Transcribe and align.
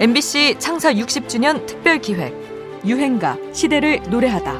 MBC 0.00 0.60
창사 0.60 0.92
60주년 0.92 1.66
특별 1.66 1.98
기획 1.98 2.32
유행가 2.86 3.36
시대를 3.52 4.00
노래하다. 4.08 4.52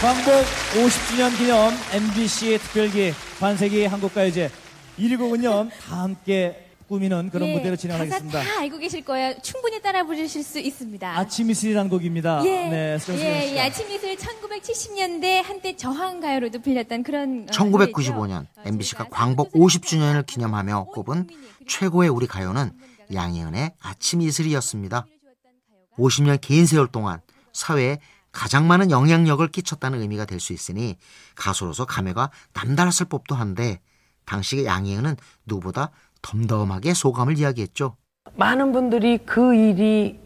광복 0.00 0.34
50주년 0.74 1.38
기념 1.38 1.72
MBC 1.92 2.58
특별기 2.58 3.12
반세기 3.38 3.84
한국가요제 3.84 4.50
1위 4.98 5.16
곡은요 5.16 5.68
다 5.68 6.02
함께 6.02 6.69
꾸미는 6.90 7.30
그런 7.30 7.48
예, 7.48 7.54
무대로 7.54 7.76
진행하겠습니다. 7.76 8.38
가사 8.40 8.50
다 8.52 8.60
알고 8.62 8.78
계실 8.78 9.04
거예요. 9.04 9.34
충분히 9.42 9.80
따라 9.80 10.02
부르실 10.04 10.42
수 10.42 10.58
있습니다. 10.58 11.16
아침 11.16 11.48
이슬이라는 11.48 11.88
곡입니다. 11.88 12.42
예, 12.44 12.68
네. 12.68 12.98
예, 13.10 13.54
이 13.54 13.60
아침 13.60 13.88
이슬 13.92 14.16
1970년대 14.16 15.40
한때 15.44 15.76
저항 15.76 16.18
가요로도 16.18 16.60
불렸던 16.62 17.04
그런 17.04 17.46
어, 17.48 17.52
1995년 17.52 18.28
노래죠. 18.28 18.46
MBC가 18.64 19.04
어, 19.04 19.06
광복 19.08 19.52
사랑스러운 19.52 19.68
50주년을 19.68 20.00
사랑을 20.00 20.22
기념하며 20.24 20.78
온 20.80 20.86
꼽은 20.92 21.28
최고의 21.68 22.10
우리 22.10 22.26
가요는 22.26 22.72
양희은의 23.14 23.74
아침 23.80 24.20
이슬이었습니다. 24.22 25.06
주었던 25.06 25.52
가요가 25.68 26.08
50년 26.08 26.40
긴 26.40 26.66
세월 26.66 26.88
동안 26.88 27.20
사회에 27.52 28.00
가장 28.32 28.66
많은 28.66 28.90
영향력을 28.90 29.46
끼쳤다는 29.48 30.00
의미가 30.00 30.24
될 30.24 30.40
수 30.40 30.52
있으니 30.52 30.96
가수로서 31.36 31.84
감회가 31.84 32.32
남달랐을 32.52 33.06
법도 33.08 33.36
한데 33.36 33.80
당시 34.24 34.64
양희은은 34.64 35.16
누구보다 35.46 35.90
덤덤하게 36.22 36.94
소감을 36.94 37.38
이야기했죠. 37.38 37.96
많은 38.34 38.72
분들이 38.72 39.18
그 39.18 39.54
일이 39.54 40.18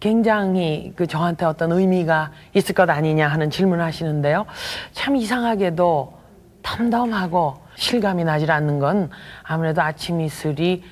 굉장히 0.00 0.92
그 0.96 1.06
저한테 1.06 1.44
어떤 1.44 1.72
의미가 1.72 2.32
있을 2.54 2.74
것 2.74 2.88
아니냐 2.88 3.28
하는 3.28 3.50
질문을 3.50 3.84
하시는데요. 3.84 4.46
참 4.92 5.16
이상하게도 5.16 6.18
덤덤하고 6.62 7.58
실감이 7.76 8.24
나질 8.24 8.50
않는 8.50 8.78
건 8.78 9.10
아무래도 9.42 9.82
아침 9.82 10.20
이슬이 10.20 10.82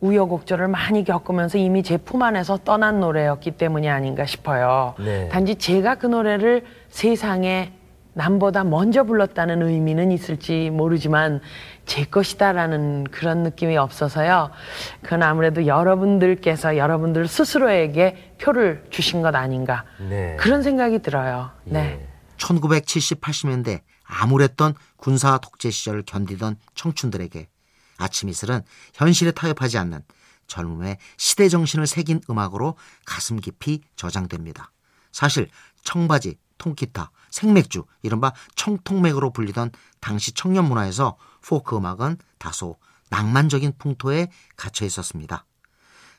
우여곡절을 0.00 0.68
많이 0.68 1.04
겪으면서 1.04 1.58
이미 1.58 1.82
제 1.82 1.96
품 1.96 2.22
안에서 2.22 2.58
떠난 2.58 3.00
노래였기 3.00 3.52
때문이 3.52 3.88
아닌가 3.88 4.26
싶어요. 4.26 4.94
네. 4.98 5.28
단지 5.28 5.54
제가 5.54 5.94
그 5.96 6.06
노래를 6.06 6.64
세상에 6.88 7.72
남보다 8.14 8.64
먼저 8.64 9.04
불렀다는 9.04 9.62
의미는 9.62 10.12
있을지 10.12 10.70
모르지만 10.70 11.40
제 11.86 12.04
것이다라는 12.04 13.04
그런 13.04 13.42
느낌이 13.42 13.76
없어서요. 13.76 14.50
그건 15.02 15.22
아무래도 15.22 15.66
여러분들께서 15.66 16.76
여러분들 16.76 17.26
스스로에게 17.26 18.34
표를 18.40 18.84
주신 18.90 19.22
것 19.22 19.34
아닌가. 19.34 19.84
네. 19.98 20.36
그런 20.38 20.62
생각이 20.62 21.00
들어요. 21.00 21.50
네. 21.64 22.00
예. 22.00 22.08
1970, 22.36 23.20
80년대 23.20 23.80
암울했던 24.04 24.74
군사 24.96 25.38
독재 25.38 25.70
시절을 25.70 26.02
견디던 26.06 26.56
청춘들에게 26.74 27.48
아침 27.98 28.28
이슬은 28.28 28.62
현실에 28.94 29.30
타협하지 29.30 29.78
않는 29.78 30.00
젊음의 30.48 30.98
시대 31.16 31.48
정신을 31.48 31.86
새긴 31.86 32.20
음악으로 32.28 32.76
가슴 33.06 33.36
깊이 33.36 33.80
저장됩니다. 33.96 34.72
사실 35.12 35.48
청바지, 35.84 36.36
통기타, 36.62 37.10
생맥주, 37.30 37.84
이른바 38.02 38.32
청통맥으로 38.54 39.32
불리던 39.32 39.72
당시 40.00 40.32
청년 40.32 40.64
문화에서 40.66 41.16
포크 41.44 41.76
음악은 41.76 42.18
다소 42.38 42.76
낭만적인 43.10 43.74
풍토에 43.78 44.28
갇혀 44.56 44.86
있었습니다. 44.86 45.44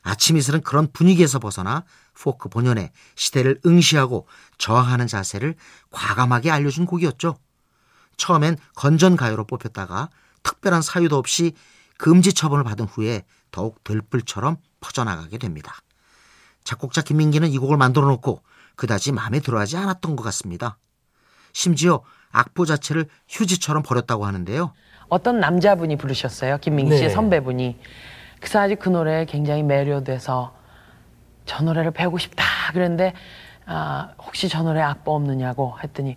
아침 0.02 0.36
이슬은 0.36 0.60
그런 0.60 0.92
분위기에서 0.92 1.38
벗어나 1.38 1.84
포크 2.12 2.50
본연의 2.50 2.92
시대를 3.14 3.60
응시하고 3.64 4.28
저항하는 4.58 5.06
자세를 5.06 5.54
과감하게 5.90 6.50
알려준 6.50 6.84
곡이었죠. 6.84 7.38
처음엔 8.18 8.58
건전 8.76 9.16
가요로 9.16 9.46
뽑혔다가 9.46 10.10
특별한 10.42 10.82
사유도 10.82 11.16
없이 11.16 11.54
금지 11.96 12.34
처분을 12.34 12.64
받은 12.64 12.84
후에 12.84 13.24
더욱 13.50 13.82
들불처럼 13.82 14.58
퍼져나가게 14.80 15.38
됩니다. 15.38 15.74
작곡자 16.64 17.00
김민기는 17.00 17.48
이 17.48 17.56
곡을 17.56 17.78
만들어 17.78 18.06
놓고 18.08 18.42
그다지 18.76 19.12
마음에 19.12 19.40
들어하지 19.40 19.76
않았던 19.76 20.16
것 20.16 20.22
같습니다. 20.24 20.78
심지어 21.52 22.02
악보 22.32 22.66
자체를 22.66 23.06
휴지처럼 23.28 23.82
버렸다고 23.82 24.26
하는데요. 24.26 24.72
어떤 25.08 25.38
남자분이 25.40 25.96
부르셨어요. 25.96 26.58
김민기 26.58 26.96
씨의 26.96 27.08
네. 27.08 27.14
선배분이. 27.14 27.78
그래서 28.40 28.60
아직 28.60 28.78
그 28.78 28.88
노래에 28.88 29.26
굉장히 29.26 29.62
매료돼서 29.62 30.54
저 31.46 31.62
노래를 31.62 31.92
배우고 31.92 32.18
싶다. 32.18 32.44
그랬는데 32.72 33.14
아, 33.66 34.10
혹시 34.22 34.48
저 34.48 34.62
노래 34.62 34.80
악보 34.80 35.14
없느냐고 35.14 35.76
했더니 35.82 36.14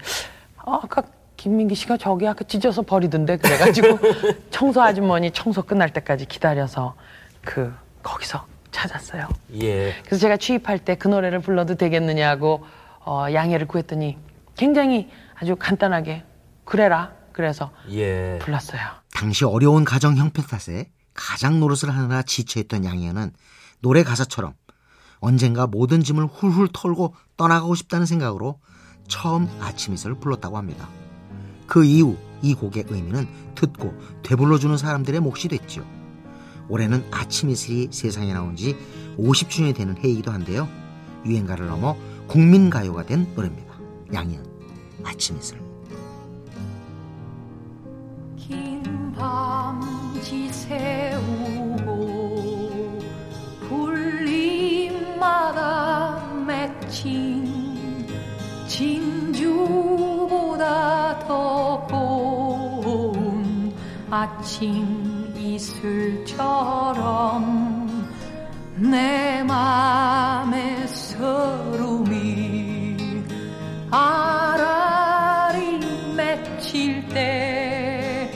아, 0.58 0.80
아까 0.84 1.04
김민기 1.38 1.76
씨가 1.76 1.98
저기 1.98 2.28
아까 2.28 2.44
찢어서 2.44 2.82
버리던데 2.82 3.38
그래가지고 3.38 4.00
청소 4.50 4.82
아주머니 4.82 5.32
청소 5.32 5.62
끝날 5.62 5.94
때까지 5.94 6.26
기다려서 6.26 6.96
그 7.42 7.74
거기서 8.02 8.46
찾았어요. 8.82 9.28
예. 9.62 9.96
그래서 10.06 10.22
제가 10.22 10.38
취입할 10.38 10.80
때 10.80 10.96
그 10.96 11.08
노래를 11.08 11.40
불러도 11.40 11.76
되겠느냐고 11.76 12.64
어, 13.06 13.26
양해를 13.34 13.68
구했더니 13.68 14.18
굉장히 14.56 15.10
아주 15.36 15.56
간단하게 15.56 16.24
그래라 16.64 17.14
그래서 17.32 17.72
예. 17.90 18.38
불렀어요. 18.42 18.82
당시 19.14 19.46
어려운 19.46 19.84
가정 19.84 20.16
형편 20.16 20.46
탓에 20.46 20.90
가장 21.14 21.60
노릇을 21.60 21.90
하느라 21.90 22.22
지쳐있던 22.22 22.86
양희은은 22.86 23.32
노래 23.80 24.04
가사처럼 24.04 24.54
언젠가 25.20 25.66
모든 25.66 26.02
짐을 26.04 26.26
훌훌 26.26 26.70
털고 26.72 27.16
떠나가고 27.38 27.74
싶다는 27.76 28.06
생각으로 28.06 28.60
처음 29.08 29.48
아침 29.60 29.94
이슬을 29.94 30.16
불렀다고 30.20 30.58
합니다. 30.58 30.88
그 31.66 31.86
이후 31.86 32.18
이 32.44 32.54
곡의 32.54 32.86
의미는 32.90 33.28
듣고 33.56 33.94
되불러주는 34.24 34.78
사람들의 34.78 35.20
몫이 35.22 35.48
됐죠. 35.48 35.84
올해는 36.70 37.06
아침 37.12 37.50
이슬이 37.50 37.88
세상에 37.92 38.34
나온 38.34 38.56
지 38.56 38.76
50주년이 39.18 39.76
되는 39.76 39.96
해이기도 40.04 40.32
한데요. 40.32 40.68
유행가를 41.26 41.68
넘어 41.68 41.96
국민가요가 42.28 43.04
된 43.06 43.28
노래입니다. 43.36 43.74
양희은 44.14 44.44
아침 45.04 45.38
이슬. 45.38 45.58
긴 48.38 48.84
밤 49.16 49.80
지 50.22 50.50
새우고 50.52 51.88
불림마다 54.98 56.24
맺힌 56.46 57.46
진주보다 59.88 61.20
더 61.28 61.86
고운 61.90 63.74
아침 64.10 65.17
이슬처럼 65.56 67.40
내 68.76 69.42
맘의 69.44 70.86
서름이 70.88 72.98
아라리 73.90 75.80
맺힐 76.16 77.08
때 77.08 78.30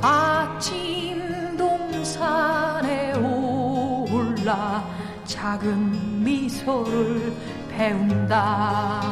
아침 0.00 1.56
동산에 1.58 3.12
올라 3.12 4.82
작은 5.24 6.24
미소를 6.24 7.34
배운다. 7.68 9.02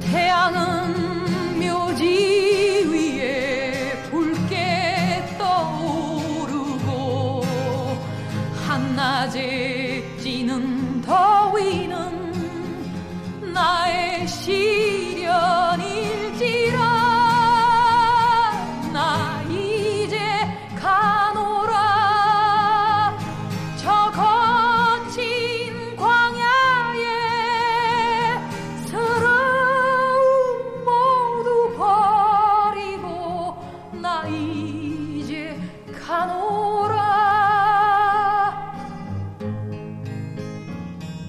태양은 0.00 1.58
묘지 1.58 2.59
한낮 9.20 9.79